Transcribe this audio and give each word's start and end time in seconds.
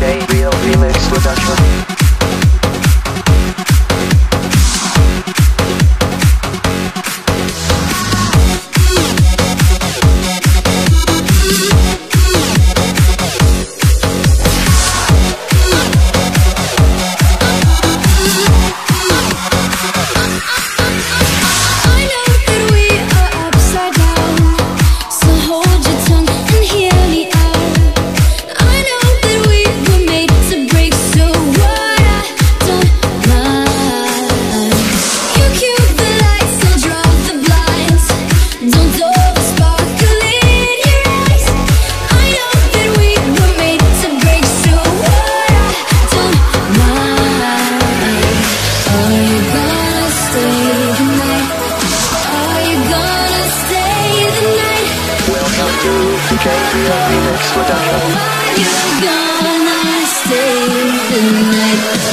J. 0.00 0.18
Real 0.32 0.50
Remix 0.50 0.96
Production. 1.10 1.89
do 55.82 55.88
you 55.88 56.38
can't 56.38 56.72
be? 56.72 56.80
You're 58.60 58.84
gonna 59.00 60.06
stay 60.06 60.60
the 61.10 61.20
night. 61.56 62.09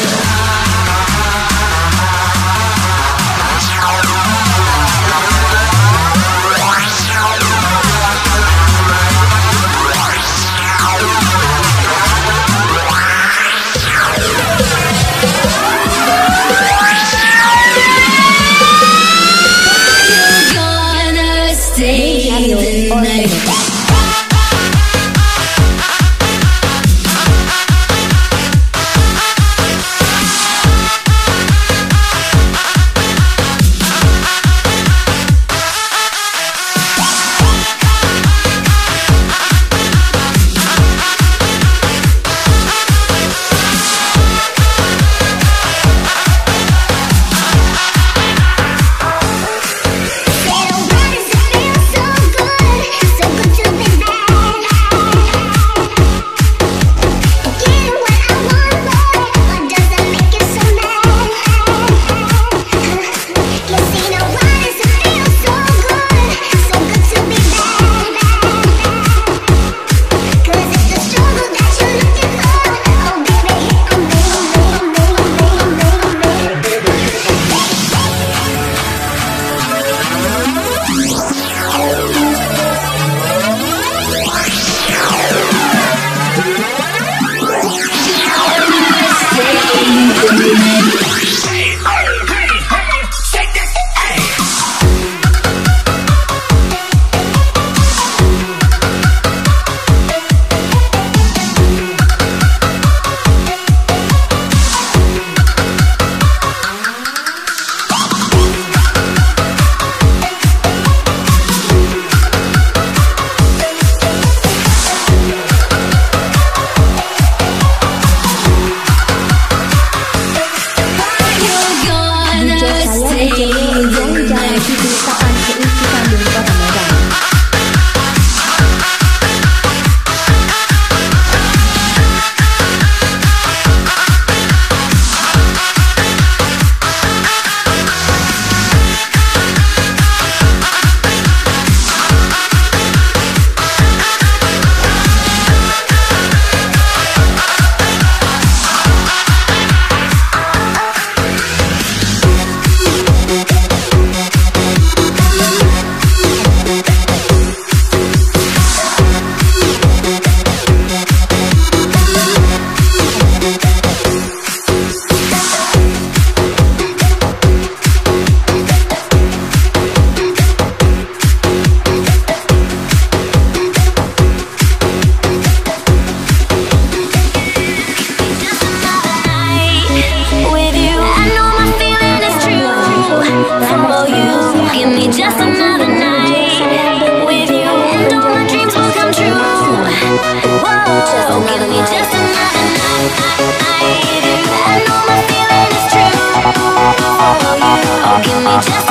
Oh 22.80 23.00
negative. 23.02 23.67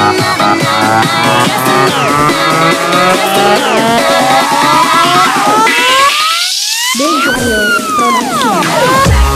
Big 0.06 0.14
Brother 7.24 7.66
Production. 7.98 9.35